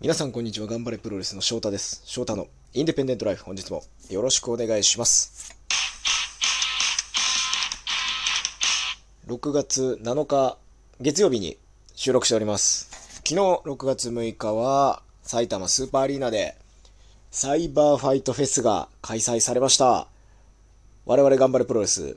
[0.00, 0.68] 皆さんこんにちは。
[0.68, 2.02] 頑張れプロレスの翔太です。
[2.04, 5.56] 翔太のインデペンデントライフ、本日もよろしくお願いします。
[9.26, 10.56] 6月7日
[11.00, 11.58] 月曜日に
[11.96, 12.88] 収録しております。
[13.26, 16.54] 昨日6月6日は埼玉スーパーアリーナで
[17.32, 20.06] サイバーファイトフェスが開催されました。
[21.06, 22.16] 我々頑張れプロレス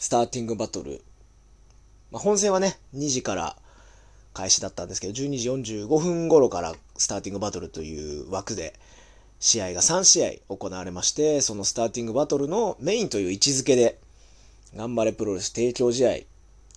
[0.00, 1.00] スターティングバトル。
[2.10, 3.56] まあ、本戦はね、2時から
[4.34, 8.74] 開始だったんですけど、12時45分頃からスターティングバトルという枠で
[9.40, 13.98] 試合が3試合行われまして、そのスターティングバトルのメインという位置づけで、
[14.76, 16.10] 頑張れプロレス提供試合、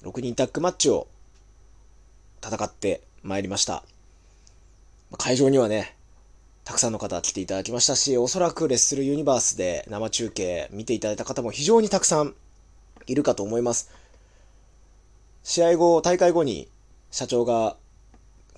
[0.03, 1.07] 6人タッグマッチを
[2.45, 3.83] 戦ってまいりました。
[5.17, 5.95] 会場にはね、
[6.63, 12.35] たくさんの方来ていただきましたし、おそらくレッスルユニバースで生中継見ていただいた方も非常にたくさん
[13.07, 13.89] いるかと思います。
[15.43, 16.67] 試合後、大会後に
[17.11, 17.77] 社長が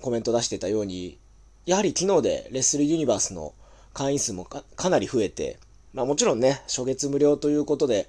[0.00, 1.18] コメント出してたように、
[1.66, 3.54] やはり昨日でレッスルユニバースの
[3.92, 5.58] 会員数もかなり増えて、
[5.92, 8.08] まあもちろんね、初月無料ということで、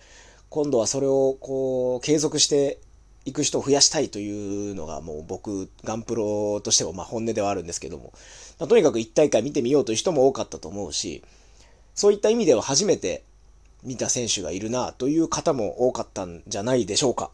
[0.49, 2.79] 今度はそれをこう、継続して
[3.25, 8.13] いく人を増やしたいというのがもう僕、ガンプロとしてもまあ本音ではあるんですけども、
[8.59, 11.23] まあ、とにかく一大会見てみようという人も多かったと思うし、
[11.93, 13.23] そういった意味では初めて
[13.83, 17.31] 見た選手がいるなという方も多かったんじゃないでしょうか。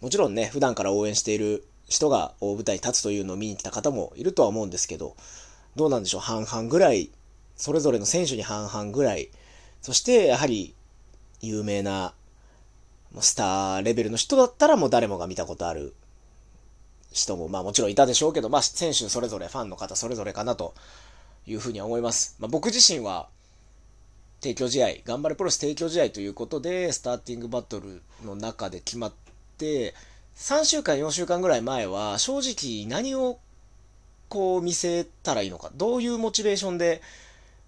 [0.00, 5.16] もちろんね、普段から応援している人が大舞台に立つというのを見に来た方もいるとは思うんですけど、
[5.76, 7.10] どうなんでしょう、半々ぐらい、
[7.56, 9.30] それぞれの選手に半々ぐらい、
[9.82, 10.74] そしてやはり
[11.40, 12.14] 有名な
[13.20, 15.94] スターレベルの人だったらもう誰もが見たことある。
[17.12, 20.74] 人もまあもちろんいたでしょうけど、まあ選手それぞれ、ファンの方それぞれかなと
[21.46, 22.36] いうふうには思います。
[22.38, 23.28] まあ、僕自身は
[24.40, 29.12] 提供試合、頑張れプロレス提供試合ということで、スターティングバトルの中で決まっ
[29.56, 29.94] て、
[30.36, 33.38] 3週間、4週間ぐらい前は、正直何を
[34.28, 37.00] こう見せたらいいのか、どういうモチベーションで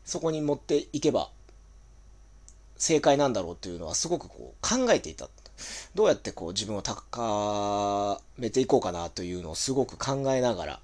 [0.05, 1.31] そこに持っていけば
[2.77, 5.29] 正解なんだろうというのはすごくこう考えていた。
[5.95, 10.81] どうやってこう自分を高めていこうかなというのをすごく考えながら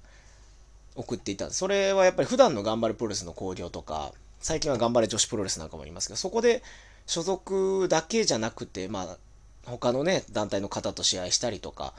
[0.95, 1.51] 送っていた。
[1.51, 6.63] それはやっぱり普段の頑張れプロレスの興行とか、最近は頑張れ女子プロレスなんかもいますけど、そこで
[7.05, 9.17] 所属だけじゃなくて、まあ、
[9.65, 11.93] 他のね、団体の方と試合したりとか、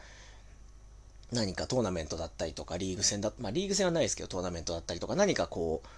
[1.32, 5.88] 何かトーナメントだったりとか、リーグ戦だ、まあリーグ戦はないですけど、トーナメントだったりとか、何かこう、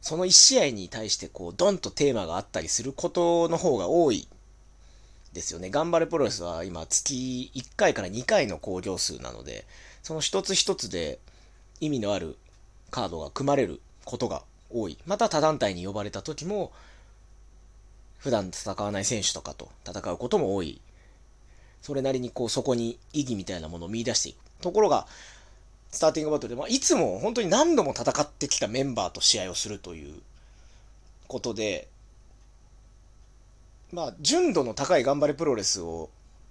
[0.00, 4.28] その1試合に対してこう、ドンとテーマがあったりすることの方が多い
[5.32, 5.70] ですよね。
[5.70, 9.66] 頑張れプロレスは今月1回から2回の興行数なので、
[10.02, 11.18] その一つ一つで
[11.80, 12.36] 意味のある
[12.90, 14.98] カードが組まれることが多い。
[15.06, 16.72] また他団体に呼ばれた時も、
[18.18, 20.80] 普段戦わない選手とかと戦うことも多い。
[21.82, 24.38] それなりにこうそこに意義みたいなものを見出していく。
[24.60, 25.06] ところが、
[25.90, 30.20] スターティングバトルで、まあ、いつも本当に何度も戦ってきたメンバーと試合をするという
[31.26, 31.88] ことで、
[33.92, 36.10] まあ、純度の高い頑張れプロレスを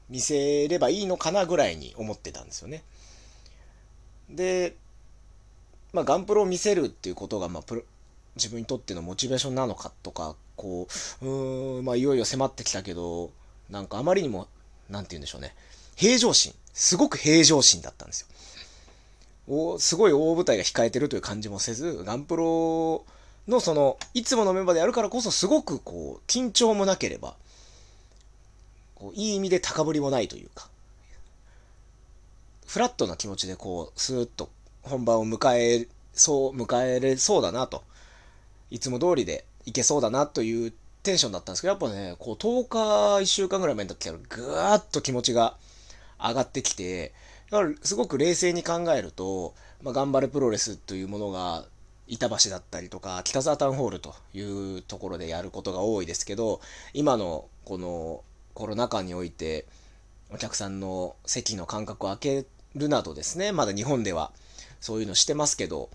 [0.10, 2.84] 見せればいいのかなぐらいに思ってたんですよね。
[4.30, 4.76] で、
[5.94, 7.82] まあ、ガンプロを見せるっていうことが、まあ、プロ
[8.36, 10.88] 自分にとってのモチベーションなのかとか、こ
[11.22, 13.32] う、うーん、まあ、いよいよ迫ってきたけど、
[13.70, 14.48] なんかあまりにも、
[14.90, 15.54] なんて言うんでしょうね。
[15.96, 16.54] 平常心。
[16.74, 18.28] すごく平常心だったんですよ。
[19.50, 23.06] おすごい大舞台が控えてるという感じもせず、ガンプロ
[23.48, 27.36] のその、いつものメンバーでやるからこそ、すごくこう、緊張もなければ、
[28.96, 30.70] こういい意味で高ぶりもないというか、
[32.66, 34.50] フラットな気持ちでこう、スーッと
[34.84, 37.84] 本番を迎え、そう、迎えれそうだなと、
[38.70, 40.74] いつも通りでいけそうだなという
[41.08, 42.78] テンションだったんですけど、やっぱね、こう、10日、
[43.24, 45.56] 1週間ぐらい前になってから、ぐーっと気持ちが
[46.20, 47.14] 上がってきて、
[47.50, 51.66] だからすごく冷静に考えると、まあ、頑張れプロレスというものが、
[52.10, 56.60] 板橋だったりとか、北沢タウンホールというところでやることが多いですけど、
[56.94, 58.24] 今のこの
[58.54, 59.66] コロナ禍において、
[60.30, 64.32] お客さんの席の間隔を空けるなどですね、まだ日本では
[64.82, 65.90] そういうのしてますけど、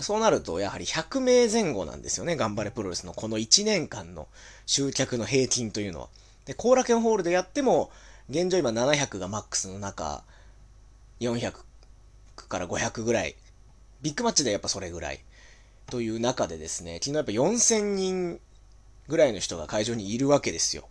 [0.00, 4.26] そうなるとやはり100名前後なんですよね、頑張れプロレスのこの1年間の
[4.66, 6.08] 集客の平均というのは。
[6.46, 7.90] で、後楽園ホールでやっても、
[8.28, 10.24] 現状今700がマックスの中、
[11.20, 11.52] 400
[12.48, 13.36] から500ぐらい。
[14.02, 15.20] ビッグマッチでやっぱそれぐらい。
[15.86, 18.40] という中でですね、昨日やっぱ4000人
[19.06, 20.88] ぐらいの人が会場にいるわけですよ。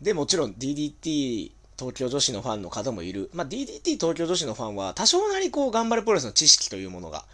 [0.00, 3.30] で、もちろん DDT 東京女子のファンの方もいる。
[3.32, 7.24] まあ、DDT 東京女子のファンは多少なりこう頑張れプロレスの知識というものが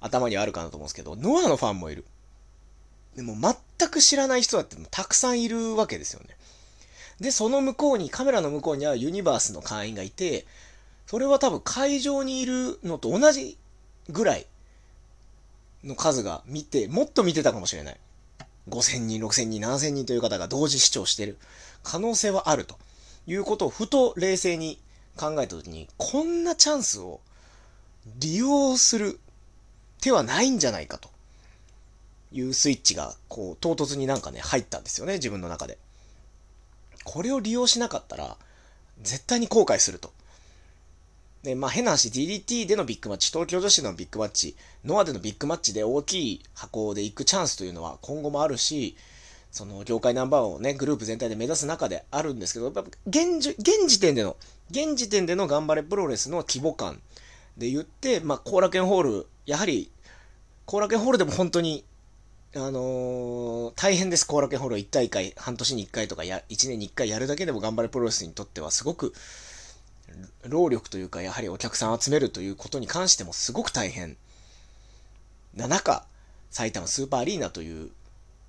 [0.00, 2.04] 頭にあるかなと思うんですけど、ノアのファンもいる。
[3.16, 6.28] でも全く知らない人だってたくさんいるわけですよね。
[7.18, 10.46] で、その向こうに、カメラの向こうにはユニバースの会員がいて、
[11.08, 13.58] それは多分会場にいるのと同じ
[14.08, 14.46] ぐらい
[15.82, 17.96] の数が見て、もっと見てたかもしれない。
[18.68, 21.36] 5000人、6000人、7000人という方が同時視聴してる
[21.82, 22.78] 可能性はあると
[23.28, 24.80] いうことをふと冷静に
[25.16, 27.20] 考えたときに、こんなチャンスを
[28.18, 29.20] 利用する
[30.00, 31.10] 手はないんじゃないかと
[32.32, 35.76] いうスイッチが、こう、唐突になんかね、入ったんですよね、自分の中で。
[37.04, 38.38] これを利用しなかったら、
[39.02, 40.10] 絶対に後悔すると。
[41.42, 48.96] で、まあ変な話、DDT でのビッグマッチ、東京女子のビッグマッチ、ノアでのビッグマッチで大きい箱で行くチャンスというのは今後もあるし、
[49.50, 54.36] その業界ナンバーワンをね、グループ全体で目指す中であるんですけど、やっぱ現時現時点での、
[54.70, 57.00] 現時点での頑張れプロレスの規模感
[57.56, 59.90] で言って、まあ後楽園ホール、やはり、
[60.66, 61.84] 後楽園ホールでも本当に、
[62.54, 69.12] あのー、大変です、後楽園ホール1大会、半年に1回とかや、1年に1回やるだけでも頑張れプロレスにとってはすごく、
[70.46, 74.16] 労力というか、やはりお客さん集めるということに関してもすごく大変
[75.54, 76.04] な中、
[76.50, 77.90] 埼玉スーパーアリーナという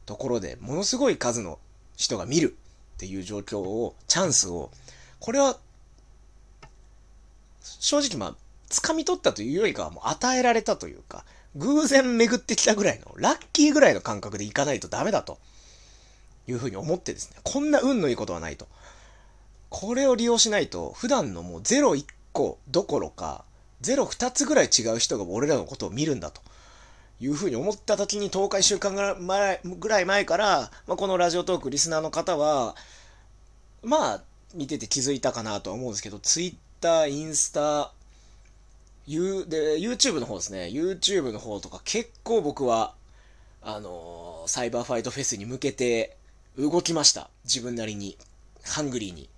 [0.10, 1.60] ところでものすごい数の
[1.96, 2.58] 人が見る
[2.96, 4.72] っていう状況を、チャンスを、
[5.20, 5.60] これは、
[7.62, 8.36] 正直まあ、
[8.72, 11.26] 掴み取ったというよりかはもう与えられたというか、
[11.58, 15.38] 偶然巡ってきたぐらいの、ラッキーぐらいの感覚でいかないとダメだと
[16.48, 18.68] いうふうに思ってですね、こんな運のいいことはないと。
[19.70, 22.04] これを利用しないと、普段のもう01
[22.34, 23.46] 個どころか、
[23.84, 26.42] 02つぐらい違う人が俺らのことを見るんだと。
[27.21, 32.75] いうふうに思った時に10日1週間ぐらい前から、まあ、このラジオトークリスナーの方は、
[33.83, 34.21] まあ、
[34.54, 37.92] 見てて気づいたかなとは思うんですけど、Twitter、インスタ、
[39.06, 40.69] U、で、YouTube の方ですね。
[40.71, 42.94] YouTube の方とか結構僕は、
[43.62, 46.15] あのー、サイバーファイトフェスに向けて
[46.57, 47.30] 動きました。
[47.44, 48.18] 自分なりに。
[48.63, 49.30] ハングリーに。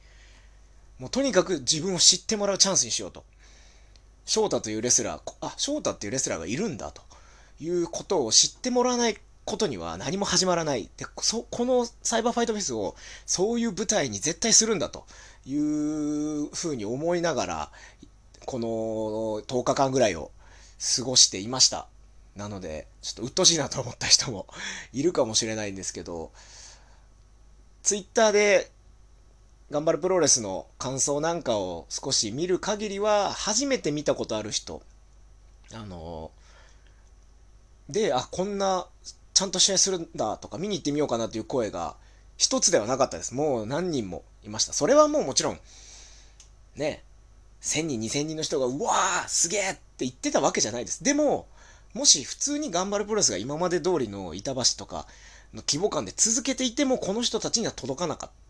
[1.00, 3.24] もうとにかく自分を知ってもらうチャンスにしようと。
[4.26, 7.02] 翔太というレスラー、あ、翔太っていうレスラーがいるんだと
[7.62, 10.90] いうことを知ってもらわないことには何も始まらない。
[10.98, 15.06] で、そ、このサイバーファイトフェスをそういう舞台に絶対するんだと
[15.46, 17.72] いうふうに思いながら、
[18.46, 18.68] この
[19.48, 20.32] 10日間ぐらいを
[20.98, 21.88] 過ごしていました。
[22.36, 24.48] なので、ちょっと鬱陶しいなと思った人も
[24.92, 26.32] いるかもしれないんですけど、
[27.84, 28.72] ツイッターで
[29.70, 34.82] 頑張るプロレスの感想なんかを少し見る限りは、初めて見たことある人、
[35.74, 36.32] あの、
[37.92, 38.88] で、あ、こんな、
[39.34, 41.96] ちゃんと試合するんだとか見に行ってみようかなという声が、
[42.38, 43.34] 一つではなかったです。
[43.34, 44.74] もう何人もいました。
[44.74, 45.60] それはもうもちろん、
[46.76, 47.04] ね、
[47.62, 51.04] 1000人、2000人の人が、うわーすげーって言ってたわけじゃないです。
[51.04, 51.48] でも、
[51.94, 55.06] もし普通に頑張るプロレスが今まで通りの板橋とか
[55.54, 58.42] の規模感で続けていても、この人たちには届かなかった。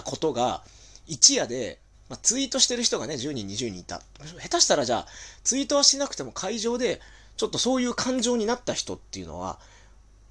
[0.00, 0.64] ったことが、
[1.06, 1.78] 一夜で、
[2.08, 4.02] まあ、ツイートしてる人がね、10人、20人いた。
[4.40, 5.06] 下手したらじゃあ、
[5.44, 7.00] ツイートはしなくても会場で、
[7.36, 9.58] ちょっとそういう感情になった人っていうのは、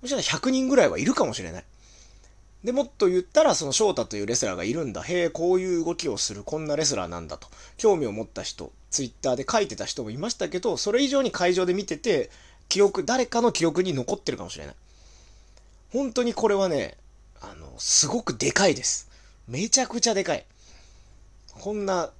[0.01, 1.63] もしかしたら100人ぐらいはいるかもしれない。
[2.63, 5.01] で、もっと言ったら、その翔太というレスラーがいるんだ。
[5.01, 7.49] へえ、こういう動きをする、こんなレスラーなんだと。
[7.77, 12.31] 興味を持った人、ツイッターで書いてた人もいましたけど、それ以上に会場で見てて、
[12.69, 14.75] 記憶、誰かの記憶に残ってるかもしれない。
[15.91, 16.97] 本当にこれはね、
[17.41, 19.09] あの、すごくでかいです。
[19.47, 20.45] めちゃくちゃでかい。
[21.51, 22.11] こんな、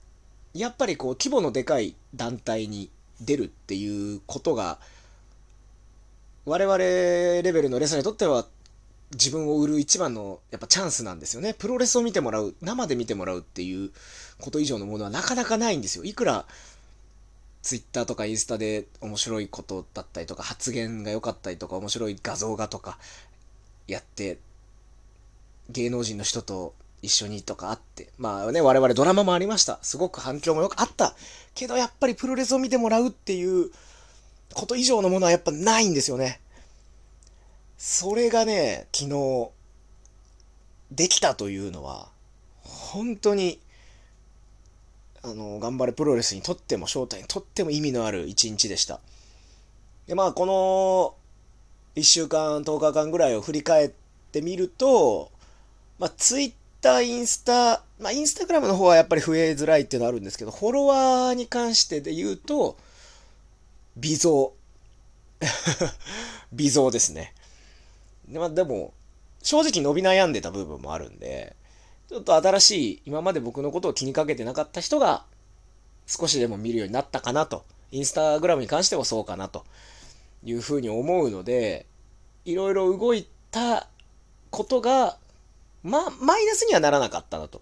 [0.53, 2.89] やっぱりこう、規模のでかい団体に
[3.21, 4.79] 出るっていうことが、
[6.45, 8.45] 我々レベルのレスラーにとっては、
[9.11, 11.53] 自分を売る一番のやっぱチャンスなんですよね。
[11.53, 13.91] プロレスを見てもらう、生で見てもらうっていう
[14.41, 16.03] こと以上のものはなかなかないんですよ。
[16.03, 16.45] いくら、
[17.61, 22.97] ツイッターとかインスタで面白いことだったりとか、発言が良かったりとか、面白い画像がとか、
[23.87, 24.39] やって、
[25.69, 28.09] 芸能人の人と一緒にとかあって。
[28.17, 29.77] まあね、我々ドラマもありました。
[29.83, 31.15] すごく反響もよくあった。
[31.53, 33.69] けどやっぱりプロレスを見てもらうっていう
[34.53, 36.39] こと以上のものはやっぱないんですよね。
[37.77, 39.49] それがね、昨日、
[40.91, 42.07] できたというのは、
[42.61, 43.59] 本当に、
[45.21, 49.01] あの、頑張れプロレスにとっても、正体にとっても意味のある一日でした。
[50.07, 51.15] で、まあ、この、
[51.99, 53.91] 1週間、10日間ぐらいを振り返っ
[54.31, 55.31] てみると、
[55.99, 62.77] まあ、ツイッター、インスタ、まあ、インスタグラムの方はやっぱり増えづらいっていうのはあるんですけど、フォロワーに関してで言うと、
[63.95, 64.53] 微増。
[66.51, 67.33] 微増ですね。
[68.29, 68.93] まあ、でも、
[69.41, 71.55] 正直伸び悩んでた部分もあるんで、
[72.09, 75.25] ちょっと新しい、今まで僕のことを気にかけてなかった人が、
[76.05, 77.63] 少しでも見るようになったかなと。
[77.91, 79.65] インスタグラムに関してもそうかなと
[80.43, 81.85] いうふうに思うので、
[82.43, 83.87] いろいろ動いた
[84.49, 85.17] ことが
[85.83, 87.61] ま、マイナスにはならなかったなと。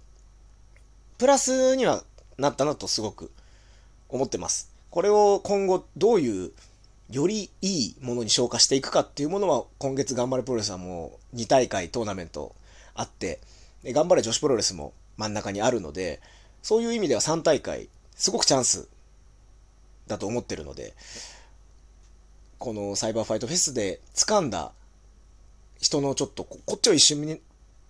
[1.18, 2.04] プラスには
[2.38, 3.32] なったなとすごく
[4.10, 4.72] 思ってます。
[4.90, 6.52] これを今後どういう
[7.10, 12.56] よりいいものに消化していくかっていうものは今月頑張れプロレスはもう2大会トーナメント
[12.94, 13.40] あって
[13.86, 16.22] 頑張れ女子プロレスも真ん中にあるので
[16.62, 18.88] そういう意味では3大会すごくチャンス
[20.08, 20.94] だと思ってるので
[22.60, 24.72] このサイバーファイトフェスで掴んだ
[25.80, 27.42] 人のちょっとこっちを一瞬に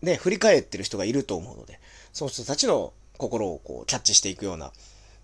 [0.01, 1.79] ね振り返ってる人がいると思うので
[2.13, 4.71] その人たちの心をこうキャッチしていくような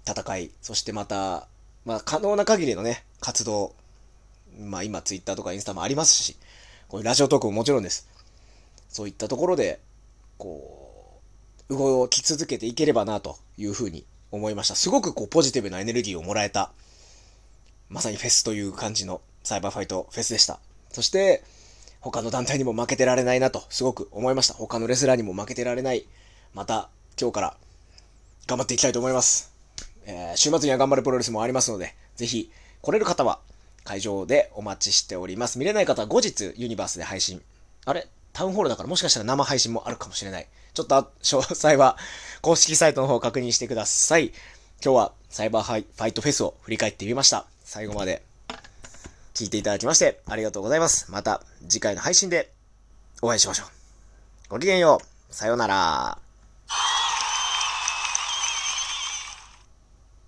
[0.07, 1.47] 戦いそしてまた
[1.85, 3.73] まあ可能な限りのね活動
[4.59, 6.35] まあ今ツイッターとかインスタもありますし、
[6.87, 8.09] こういうラジオトークももちろんです。
[8.89, 9.79] そういったところで、
[10.37, 11.21] こ
[11.69, 14.75] う、動き続けていければなというふうに思いました。
[14.75, 16.71] すごくこうポジティブなエネルギーをもらえた、
[17.89, 20.59] まさにフェスという感じのサイバーファイトフェスでした。
[20.89, 21.43] そして、
[22.11, 24.53] 他の団体にも負けてられないなと、すごく思いました。
[24.53, 26.05] 他のレスラーにも負けてられない。
[26.53, 27.57] また、今日から
[28.47, 29.51] 頑張っていきたいと思います。
[30.05, 32.49] えー、週末には頑張るプロレスもありますので、ぜひ、
[32.81, 33.39] 来れる方は
[33.83, 35.59] 会場でお待ちしております。
[35.59, 37.41] 見れない方は後日ユニバースで配信。
[37.85, 38.07] あれ？
[38.31, 40.47] タウンホールだからもしかしたら生配信もあるかもしれない。
[40.73, 41.97] ちょっと詳細は
[42.41, 44.27] 公式サイトの方を確認してください。
[44.81, 47.47] 今日はサイバーファイトフェスを振り返ってみました。
[47.65, 48.23] 最後まで
[49.37, 51.11] 聞いていただきましてありがとうございます。
[51.11, 52.51] また次回の配信で
[53.21, 53.67] お会いしましょう。
[54.49, 55.33] ごきげんよう。
[55.33, 56.26] さようなら。